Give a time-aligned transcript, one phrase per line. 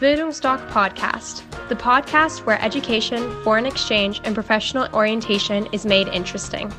[0.00, 6.72] Bildungsdoc Podcast, the podcast where education, foreign exchange, and professional orientation is made interesting.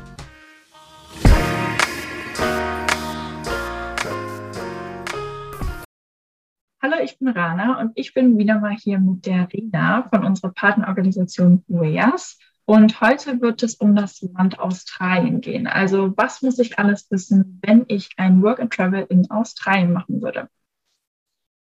[6.82, 10.54] Hallo, ich bin Rana und ich bin wieder mal hier mit der Rina von unserer
[10.54, 12.40] Partnerorganisation UEAS.
[12.64, 15.68] Und heute wird es um das Land Australien gehen.
[15.68, 20.22] Also was muss ich alles wissen, wenn ich ein Work and Travel in Australien machen
[20.22, 20.48] würde?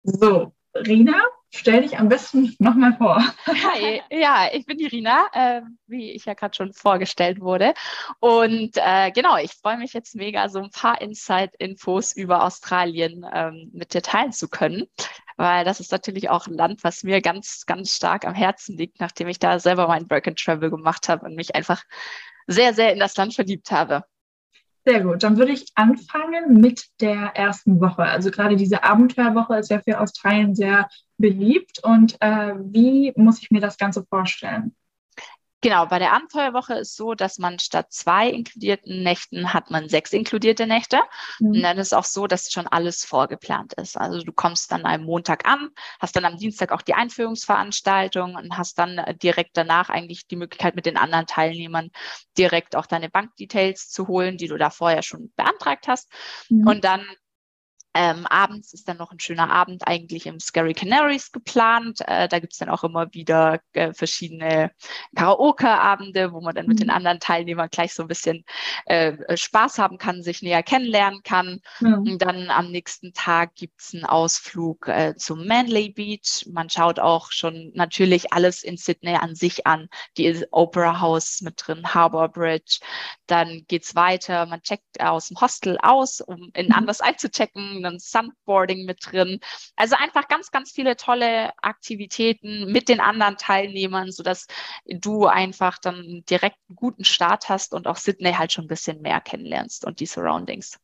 [0.04, 1.22] So, Rina,
[1.56, 3.24] stell dich am besten nochmal vor.
[3.48, 7.74] Hi, ja, ich bin die Rina, äh, wie ich ja gerade schon vorgestellt wurde.
[8.20, 13.72] Und äh, genau, ich freue mich jetzt mega, so ein paar Insight-Infos über Australien ähm,
[13.74, 14.86] mit dir teilen zu können,
[15.38, 19.00] weil das ist natürlich auch ein Land, was mir ganz, ganz stark am Herzen liegt,
[19.00, 21.84] nachdem ich da selber mein Work and Travel gemacht habe und mich einfach
[22.48, 24.04] sehr, sehr in das Land verliebt habe.
[24.88, 25.24] Sehr gut.
[25.24, 28.04] Dann würde ich anfangen mit der ersten Woche.
[28.04, 31.80] Also gerade diese Abenteuerwoche ist ja für Australien sehr beliebt.
[31.84, 34.76] Und äh, wie muss ich mir das Ganze vorstellen?
[35.66, 40.14] Genau, bei der Abenteuerwoche ist so, dass man statt zwei inkludierten Nächten hat man sechs
[40.14, 41.02] inkludierte Nächte.
[41.40, 41.48] Mhm.
[41.48, 43.98] Und dann ist auch so, dass schon alles vorgeplant ist.
[43.98, 48.56] Also du kommst dann am Montag an, hast dann am Dienstag auch die Einführungsveranstaltung und
[48.56, 51.90] hast dann äh, direkt danach eigentlich die Möglichkeit mit den anderen Teilnehmern
[52.38, 56.12] direkt auch deine Bankdetails zu holen, die du da vorher schon beantragt hast.
[56.48, 56.68] Mhm.
[56.68, 57.08] Und dann
[57.96, 62.02] ähm, abends ist dann noch ein schöner Abend eigentlich im Scary Canaries geplant.
[62.06, 64.72] Äh, da gibt's dann auch immer wieder äh, verschiedene
[65.16, 66.94] Karaoke-Abende, wo man dann mit den mhm.
[66.94, 68.44] anderen Teilnehmern gleich so ein bisschen
[68.86, 71.62] äh, Spaß haben kann, sich näher kennenlernen kann.
[71.80, 71.96] Ja.
[71.96, 76.46] Und dann am nächsten Tag gibt's einen Ausflug äh, zum Manly Beach.
[76.52, 79.88] Man schaut auch schon natürlich alles in Sydney an sich an.
[80.18, 82.80] Die Opera House mit drin, Harbour Bridge.
[83.28, 84.46] Dann geht's weiter.
[84.48, 86.74] Man checkt aus dem Hostel aus, um in mhm.
[86.74, 89.40] anders einzuchecken ein Sandboarding mit drin.
[89.76, 94.48] Also einfach ganz, ganz viele tolle Aktivitäten mit den anderen Teilnehmern, sodass
[94.86, 99.02] du einfach dann direkt einen guten Start hast und auch Sydney halt schon ein bisschen
[99.02, 100.80] mehr kennenlernst und die Surroundings.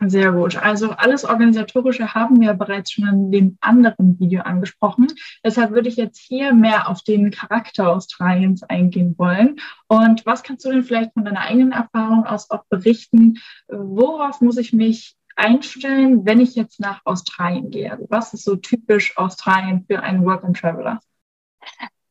[0.00, 0.56] Sehr gut.
[0.56, 5.06] Also alles Organisatorische haben wir bereits schon in dem anderen Video angesprochen.
[5.44, 9.60] Deshalb würde ich jetzt hier mehr auf den Charakter Australiens eingehen wollen.
[9.86, 13.38] Und was kannst du denn vielleicht von deiner eigenen Erfahrung aus auch berichten?
[13.68, 17.90] Worauf muss ich mich einstellen, wenn ich jetzt nach Australien gehe?
[17.90, 21.00] Also was ist so typisch Australien für einen Work and Traveler?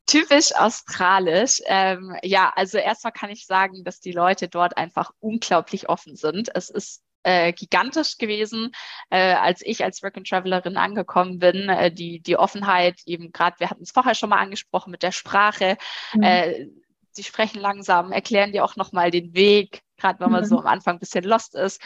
[0.05, 1.61] Typisch australisch.
[1.65, 6.49] Ähm, ja, also erstmal kann ich sagen, dass die Leute dort einfach unglaublich offen sind.
[6.53, 8.71] Es ist äh, gigantisch gewesen,
[9.09, 11.69] äh, als ich als Work and Travelerin angekommen bin.
[11.69, 15.13] Äh, die, die Offenheit, eben gerade, wir hatten es vorher schon mal angesprochen mit der
[15.13, 15.77] Sprache.
[16.13, 16.23] Mhm.
[16.23, 16.67] Äh,
[17.11, 20.47] sie sprechen langsam, erklären dir auch nochmal den Weg, gerade wenn man mhm.
[20.47, 21.81] so am Anfang ein bisschen lost ist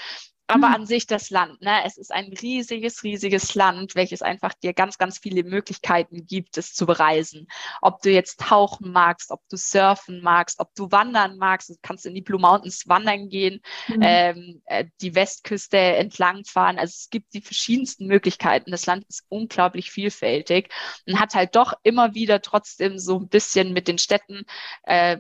[0.48, 0.76] aber mhm.
[0.76, 1.62] an sich das Land.
[1.62, 1.84] Ne?
[1.86, 6.74] Es ist ein riesiges, riesiges Land, welches einfach dir ganz, ganz viele Möglichkeiten gibt, es
[6.74, 7.48] zu bereisen.
[7.82, 12.06] Ob du jetzt tauchen magst, ob du surfen magst, ob du wandern magst, du kannst
[12.06, 14.02] in die Blue Mountains wandern gehen, mhm.
[14.02, 16.78] ähm, äh, die Westküste entlangfahren.
[16.78, 18.72] Also es gibt die verschiedensten Möglichkeiten.
[18.72, 20.70] Das Land ist unglaublich vielfältig
[21.08, 24.46] und hat halt doch immer wieder trotzdem so ein bisschen mit den Städten
[24.84, 25.18] äh,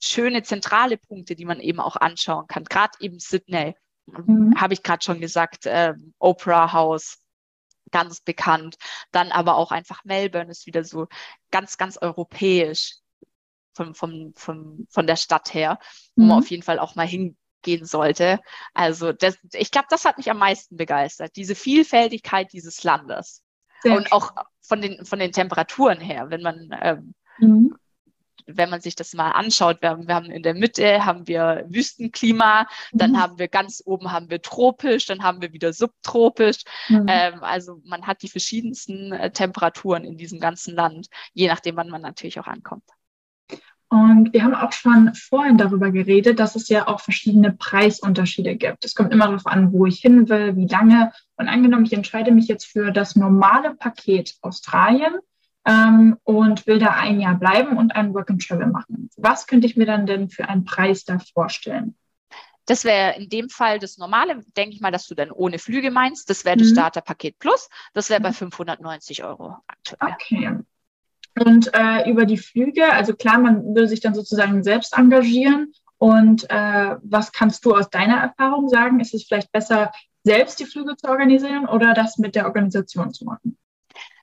[0.00, 2.64] schöne zentrale Punkte, die man eben auch anschauen kann.
[2.64, 3.74] Gerade eben Sydney
[4.06, 4.54] mhm.
[4.56, 7.18] habe ich gerade schon gesagt, äh, Opera House,
[7.90, 8.76] ganz bekannt.
[9.12, 11.06] Dann aber auch einfach Melbourne ist wieder so
[11.50, 12.96] ganz, ganz europäisch
[13.74, 15.78] von, von, von, von der Stadt her,
[16.14, 16.28] wo mhm.
[16.28, 18.40] man auf jeden Fall auch mal hingehen sollte.
[18.74, 23.42] Also das, ich glaube, das hat mich am meisten begeistert, diese Vielfältigkeit dieses Landes.
[23.82, 27.76] Sehr und auch von den, von den Temperaturen her, wenn man ähm, mhm
[28.46, 31.64] wenn man sich das mal anschaut, wir haben, wir haben in der Mitte haben wir
[31.68, 33.18] Wüstenklima, dann mhm.
[33.18, 36.62] haben wir ganz oben haben wir tropisch, dann haben wir wieder subtropisch.
[36.88, 37.06] Mhm.
[37.08, 41.90] Ähm, also man hat die verschiedensten äh, Temperaturen in diesem ganzen Land, je nachdem, wann
[41.90, 42.84] man natürlich auch ankommt.
[43.88, 48.84] Und wir haben auch schon vorhin darüber geredet, dass es ja auch verschiedene Preisunterschiede gibt.
[48.84, 51.12] Es kommt immer darauf an, wo ich hin will, wie lange.
[51.36, 55.14] Und angenommen, ich entscheide mich jetzt für das normale Paket Australien,
[55.66, 59.10] ähm, und will da ein Jahr bleiben und einen Work and Travel machen.
[59.16, 61.96] Was könnte ich mir dann denn für einen Preis da vorstellen?
[62.66, 65.90] Das wäre in dem Fall das Normale, denke ich mal, dass du dann ohne Flüge
[65.90, 66.30] meinst.
[66.30, 66.72] Das wäre das mhm.
[66.72, 67.68] Starterpaket Plus.
[67.94, 69.24] Das wäre bei 590 mhm.
[69.24, 70.12] Euro aktuell.
[70.12, 70.58] Okay.
[71.38, 75.72] Und äh, über die Flüge, also klar, man würde sich dann sozusagen selbst engagieren.
[75.98, 79.00] Und äh, was kannst du aus deiner Erfahrung sagen?
[79.00, 79.92] Ist es vielleicht besser,
[80.24, 83.56] selbst die Flüge zu organisieren oder das mit der Organisation zu machen?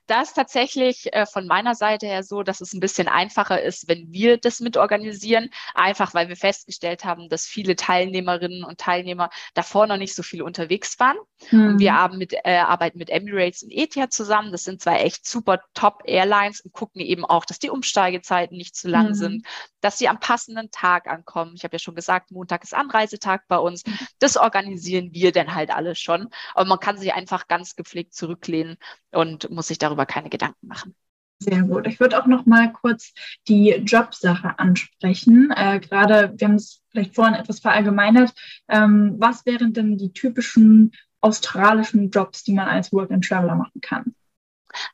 [0.06, 3.88] Da ist tatsächlich äh, von meiner Seite her so, dass es ein bisschen einfacher ist,
[3.88, 5.50] wenn wir das mitorganisieren.
[5.74, 10.42] Einfach weil wir festgestellt haben, dass viele Teilnehmerinnen und Teilnehmer davor noch nicht so viel
[10.42, 11.16] unterwegs waren.
[11.50, 11.66] Mhm.
[11.68, 14.52] Und wir arbeiten mit, äh, arbeiten mit Emirates und Etihad zusammen.
[14.52, 18.88] Das sind zwei echt super Top-Airlines und gucken eben auch, dass die Umsteigezeiten nicht zu
[18.88, 19.14] lang mhm.
[19.14, 19.46] sind,
[19.80, 21.52] dass sie am passenden Tag ankommen.
[21.56, 23.86] Ich habe ja schon gesagt, Montag ist Anreisetag bei uns.
[23.86, 23.98] Mhm.
[24.18, 26.28] Das organisieren wir dann halt alles schon.
[26.54, 28.76] Aber man kann sich einfach ganz gepflegt zurücklehnen
[29.12, 30.94] und muss sich darüber keine Gedanken machen.
[31.40, 31.86] Sehr gut.
[31.86, 33.12] Ich würde auch noch mal kurz
[33.48, 35.52] die Jobsache ansprechen.
[35.54, 38.32] Äh, Gerade, wir haben es vielleicht vorhin etwas verallgemeinert.
[38.68, 43.80] Ähm, was wären denn die typischen australischen Jobs, die man als Work and Traveler machen
[43.80, 44.14] kann?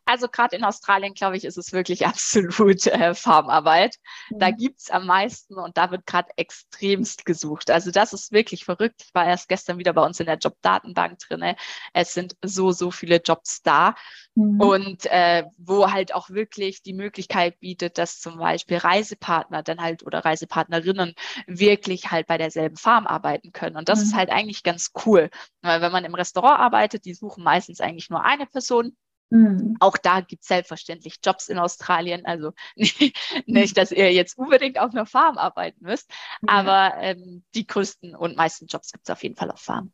[0.05, 3.97] Also gerade in Australien, glaube ich, ist es wirklich absolut äh, Farmarbeit.
[4.31, 4.39] Mhm.
[4.39, 7.71] Da gibt's am meisten und da wird gerade extremst gesucht.
[7.71, 9.03] Also das ist wirklich verrückt.
[9.05, 11.57] Ich war erst gestern wieder bei uns in der Jobdatenbank drinne.
[11.93, 13.95] Es sind so, so viele Jobs da.
[14.35, 14.61] Mhm.
[14.61, 20.05] Und äh, wo halt auch wirklich die Möglichkeit bietet, dass zum Beispiel Reisepartner dann halt
[20.05, 21.15] oder Reisepartnerinnen
[21.47, 23.77] wirklich halt bei derselben Farm arbeiten können.
[23.77, 24.05] Und das mhm.
[24.05, 25.31] ist halt eigentlich ganz cool.
[25.63, 28.97] Weil wenn man im Restaurant arbeitet, die suchen meistens eigentlich nur eine Person
[29.31, 29.77] Mhm.
[29.79, 32.27] Auch da gibt es selbstverständlich Jobs in Australien.
[32.27, 32.53] Also
[33.47, 36.11] nicht, dass ihr jetzt unbedingt auf einer Farm arbeiten müsst,
[36.43, 36.49] mhm.
[36.49, 39.93] aber ähm, die größten und meisten Jobs gibt es auf jeden Fall auf Farm.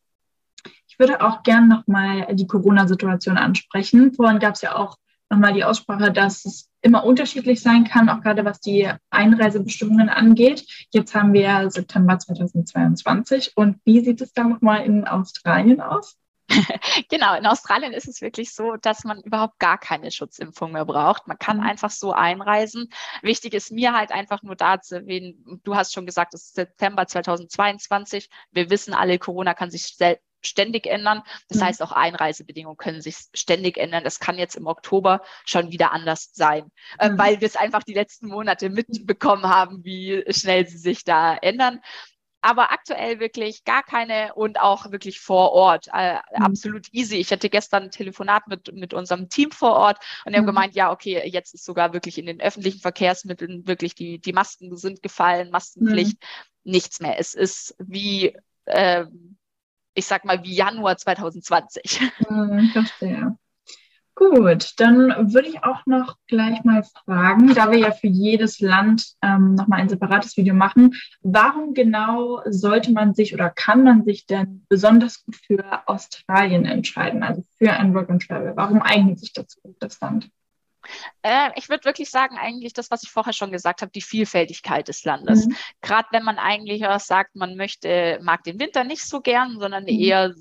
[0.89, 4.15] Ich würde auch gerne nochmal die Corona-Situation ansprechen.
[4.15, 4.97] Vorhin gab es ja auch
[5.29, 10.65] nochmal die Aussprache, dass es immer unterschiedlich sein kann, auch gerade was die Einreisebestimmungen angeht.
[10.91, 16.17] Jetzt haben wir September 2022 und wie sieht es da nochmal in Australien aus?
[17.11, 21.27] genau, in Australien ist es wirklich so, dass man überhaupt gar keine Schutzimpfung mehr braucht.
[21.27, 21.65] Man kann mhm.
[21.65, 22.91] einfach so einreisen.
[23.23, 26.55] Wichtig ist mir halt einfach nur da zu erwähnen, du hast schon gesagt, es ist
[26.55, 28.29] September 2022.
[28.53, 29.97] Wir wissen alle, Corona kann sich
[30.43, 31.23] ständig ändern.
[31.49, 31.65] Das mhm.
[31.65, 34.05] heißt, auch Einreisebedingungen können sich ständig ändern.
[34.05, 37.19] Das kann jetzt im Oktober schon wieder anders sein, äh, mhm.
[37.19, 41.81] weil wir es einfach die letzten Monate mitbekommen haben, wie schnell sie sich da ändern
[42.47, 45.89] aber aktuell wirklich gar keine und auch wirklich vor Ort.
[45.93, 46.45] Äh, mhm.
[46.45, 47.17] Absolut easy.
[47.17, 50.43] Ich hatte gestern ein Telefonat mit, mit unserem Team vor Ort und die mhm.
[50.43, 54.33] haben gemeint, ja, okay, jetzt ist sogar wirklich in den öffentlichen Verkehrsmitteln wirklich die, die
[54.33, 56.71] Masken sind gefallen, Maskenpflicht, mhm.
[56.71, 57.19] nichts mehr.
[57.19, 59.07] Es ist wie, äh,
[59.95, 62.01] ich sag mal, wie Januar 2020.
[62.31, 63.37] Mhm, verstehe.
[64.19, 69.13] Gut, dann würde ich auch noch gleich mal fragen, da wir ja für jedes Land
[69.21, 74.25] ähm, nochmal ein separates Video machen, warum genau sollte man sich oder kann man sich
[74.25, 78.55] denn besonders gut für Australien entscheiden, also für ein Work and Travel?
[78.57, 80.31] Warum eignet sich dazu das Land?
[81.23, 84.89] Äh, ich würde wirklich sagen, eigentlich das, was ich vorher schon gesagt habe, die Vielfältigkeit
[84.89, 85.47] des Landes.
[85.47, 85.57] Mhm.
[85.81, 89.85] Gerade wenn man eigentlich auch sagt, man möchte, mag den Winter nicht so gern, sondern
[89.85, 89.89] mhm.
[89.89, 90.35] eher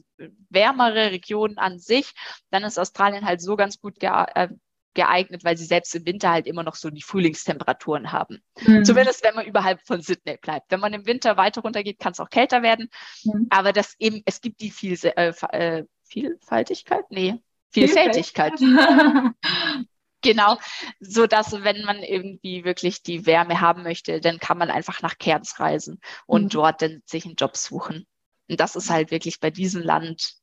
[0.50, 2.14] wärmere Regionen an sich,
[2.50, 4.48] dann ist Australien halt so ganz gut äh,
[4.96, 8.42] geeignet, weil sie selbst im Winter halt immer noch so die Frühlingstemperaturen haben.
[8.62, 8.84] Mhm.
[8.84, 10.72] Zumindest wenn man überhalb von Sydney bleibt.
[10.72, 12.90] Wenn man im Winter weiter runtergeht, kann es auch kälter werden.
[13.24, 13.48] Mhm.
[13.52, 17.06] Aber das eben, es gibt die Viel, äh, äh, Vielfaltigkeit?
[17.10, 17.36] Nee,
[17.72, 18.54] Vielfältigkeit.
[20.26, 20.58] Genau,
[21.00, 25.20] so dass wenn man irgendwie wirklich die Wärme haben möchte, dann kann man einfach nach
[25.20, 26.50] Cairns reisen und mhm.
[26.50, 28.08] dort dann sich einen Job suchen.
[28.50, 30.34] Und das ist halt wirklich bei diesem Land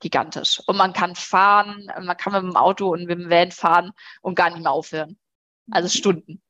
[0.00, 0.60] gigantisch.
[0.66, 4.34] Und man kann fahren, man kann mit dem Auto und mit dem Van fahren und
[4.34, 5.18] gar nicht mehr aufhören.
[5.70, 5.98] Also mhm.
[5.98, 6.42] Stunden.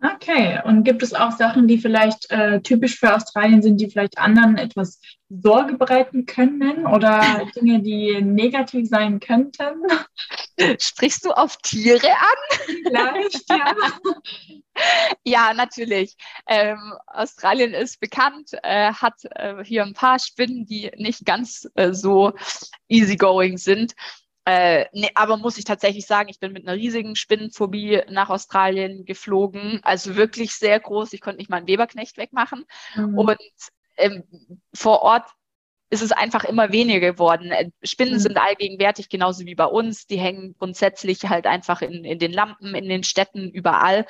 [0.00, 4.16] Okay, und gibt es auch Sachen, die vielleicht äh, typisch für Australien sind, die vielleicht
[4.16, 7.20] anderen etwas Sorge bereiten können oder
[7.56, 9.74] Dinge, die negativ sein könnten?
[10.78, 12.58] Sprichst du auf Tiere an?
[12.84, 13.74] Vielleicht, ja.
[15.24, 16.16] ja, natürlich.
[16.46, 21.92] Ähm, Australien ist bekannt, äh, hat äh, hier ein paar Spinnen, die nicht ganz äh,
[21.92, 22.34] so
[22.86, 23.94] easygoing sind.
[24.50, 29.04] Äh, nee, aber muss ich tatsächlich sagen, ich bin mit einer riesigen Spinnenphobie nach Australien
[29.04, 29.80] geflogen.
[29.82, 31.12] Also wirklich sehr groß.
[31.12, 32.64] Ich konnte nicht mal einen Weberknecht wegmachen.
[32.94, 33.18] Mhm.
[33.18, 33.36] Und
[33.98, 34.24] ähm,
[34.72, 35.28] vor Ort
[35.90, 37.50] ist es einfach immer weniger geworden.
[37.50, 38.20] Äh, Spinnen mhm.
[38.20, 40.06] sind allgegenwärtig, genauso wie bei uns.
[40.06, 44.06] Die hängen grundsätzlich halt einfach in, in den Lampen, in den Städten, überall.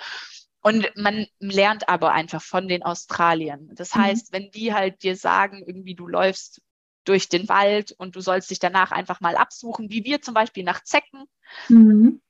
[0.62, 3.71] Und man lernt aber einfach von den Australiern.
[3.75, 4.02] Das mhm.
[4.02, 6.62] heißt, wenn die halt dir sagen, irgendwie du läufst
[7.08, 10.64] durch den Wald und du sollst dich danach einfach mal absuchen, wie wir zum Beispiel
[10.64, 11.24] nach Zecken.
[11.68, 12.20] Mhm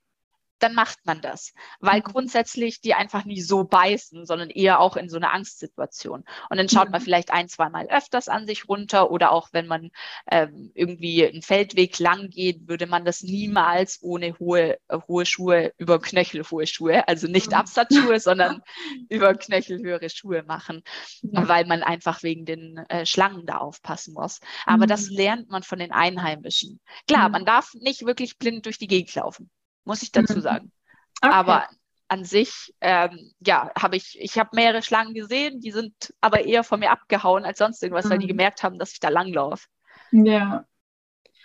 [0.58, 2.04] dann macht man das, weil mhm.
[2.04, 6.24] grundsätzlich die einfach nie so beißen, sondern eher auch in so einer Angstsituation.
[6.50, 7.04] Und dann schaut man mhm.
[7.04, 9.90] vielleicht ein, zwei Mal öfters an sich runter oder auch wenn man
[10.30, 15.72] ähm, irgendwie einen Feldweg lang geht, würde man das niemals ohne hohe, äh, hohe Schuhe
[15.78, 17.58] über knöchelhohe Schuhe, also nicht mhm.
[17.58, 18.62] Absatzschuhe, sondern
[19.08, 20.82] über knöchelhöhere Schuhe machen,
[21.22, 21.48] ja.
[21.48, 24.40] weil man einfach wegen den äh, Schlangen da aufpassen muss.
[24.66, 24.88] Aber mhm.
[24.88, 26.80] das lernt man von den Einheimischen.
[27.06, 27.32] Klar, mhm.
[27.32, 29.50] man darf nicht wirklich blind durch die Gegend laufen.
[29.88, 30.42] Muss ich dazu mhm.
[30.42, 30.72] sagen.
[31.20, 31.34] Okay.
[31.34, 31.66] Aber
[32.06, 36.62] an sich, ähm, ja, habe ich, ich habe mehrere Schlangen gesehen, die sind aber eher
[36.62, 38.10] von mir abgehauen als sonst irgendwas, mhm.
[38.10, 38.36] weil die mhm.
[38.36, 39.66] gemerkt haben, dass ich da langlaufe.
[40.12, 40.64] Ja.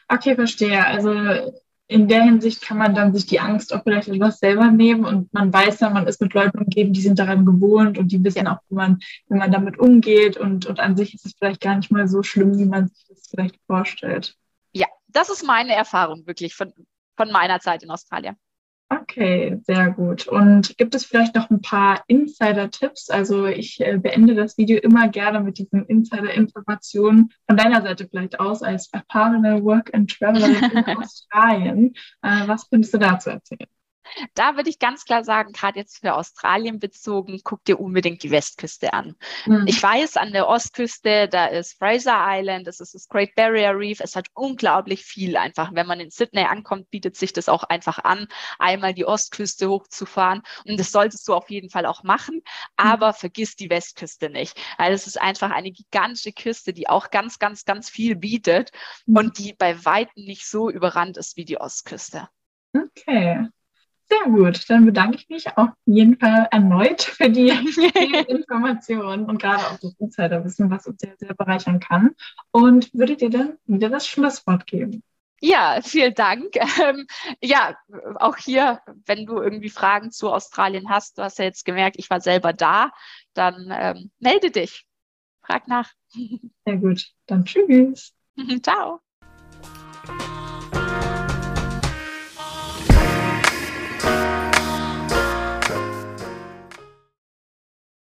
[0.08, 0.86] Okay, verstehe.
[0.86, 1.54] Also
[1.88, 5.34] in der Hinsicht kann man dann sich die Angst auch vielleicht etwas selber nehmen und
[5.34, 8.46] man weiß dann, man ist mit Leuten umgeben, die sind daran gewohnt und die wissen
[8.46, 8.54] ja.
[8.54, 11.76] auch, wie man, wie man damit umgeht und, und an sich ist es vielleicht gar
[11.76, 14.36] nicht mal so schlimm, wie man sich das vielleicht vorstellt.
[14.74, 16.74] Ja, das ist meine Erfahrung wirklich von,
[17.16, 18.36] von meiner Zeit in Australien.
[18.90, 20.28] Okay, sehr gut.
[20.28, 23.10] Und gibt es vielleicht noch ein paar Insider-Tipps?
[23.10, 28.40] Also ich äh, beende das Video immer gerne mit diesen Insider-Informationen von deiner Seite vielleicht
[28.40, 31.94] aus als erfahrene Work-and-Traveler in Australien.
[32.22, 33.68] Äh, was könntest du dazu erzählen?
[34.34, 38.32] Da würde ich ganz klar sagen, gerade jetzt für Australien bezogen, guck dir unbedingt die
[38.32, 39.16] Westküste an.
[39.46, 39.66] Mhm.
[39.68, 44.00] Ich weiß, an der Ostküste, da ist Fraser Island, das ist das Great Barrier Reef.
[44.00, 45.72] Es hat unglaublich viel einfach.
[45.74, 48.28] Wenn man in Sydney ankommt, bietet sich das auch einfach an,
[48.60, 50.42] einmal die Ostküste hochzufahren.
[50.66, 52.42] Und das solltest du auf jeden Fall auch machen.
[52.76, 53.16] Aber mhm.
[53.16, 54.60] vergiss die Westküste nicht.
[54.78, 58.72] Weil es ist einfach eine gigantische Küste, die auch ganz, ganz, ganz viel bietet
[59.06, 59.18] mhm.
[59.18, 62.30] und die bei weitem nicht so überrannt ist wie die Ostküste.
[62.76, 63.48] Okay.
[64.14, 67.50] Sehr gut, dann bedanke ich mich auf jeden Fall erneut für die
[68.28, 72.12] Informationen und gerade auch das Insiderwissen, was uns sehr, sehr bereichern kann.
[72.52, 75.02] Und würde dir dann wieder das Schlusswort geben.
[75.42, 76.56] Ja, vielen Dank.
[76.82, 77.08] Ähm,
[77.42, 77.76] ja,
[78.16, 82.10] auch hier, wenn du irgendwie Fragen zu Australien hast, du hast ja jetzt gemerkt, ich
[82.10, 82.92] war selber da,
[83.34, 84.86] dann ähm, melde dich.
[85.42, 85.92] Frag nach.
[86.66, 87.06] Sehr gut.
[87.26, 88.14] Dann tschüss.
[88.62, 89.02] Ciao.